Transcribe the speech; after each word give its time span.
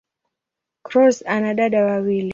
Cross 0.83 1.21
ana 1.27 1.53
dada 1.53 1.85
wawili. 1.85 2.29